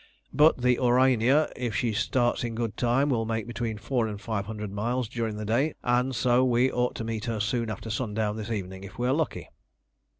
But 0.33 0.63
the 0.63 0.79
Aurania, 0.79 1.51
if 1.55 1.75
she 1.75 1.93
starts 1.93 2.43
in 2.43 2.55
good 2.55 2.75
time, 2.75 3.09
will 3.09 3.27
make 3.27 3.45
between 3.45 3.77
four 3.77 4.07
and 4.07 4.19
five 4.19 4.47
hundred 4.47 4.71
miles 4.71 5.07
during 5.07 5.37
the 5.37 5.45
day, 5.45 5.75
and 5.83 6.15
so 6.15 6.43
we 6.43 6.71
ought 6.71 6.95
to 6.95 7.03
meet 7.03 7.25
her 7.25 7.39
soon 7.39 7.69
after 7.69 7.91
sundown 7.91 8.35
this 8.35 8.49
evening 8.49 8.83
if 8.83 8.97
we 8.97 9.07
are 9.07 9.13
lucky." 9.13 9.47